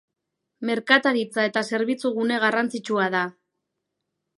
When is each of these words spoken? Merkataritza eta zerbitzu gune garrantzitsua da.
Merkataritza 0.69 1.45
eta 1.51 1.65
zerbitzu 1.73 2.13
gune 2.19 2.43
garrantzitsua 2.47 3.15
da. 3.19 3.27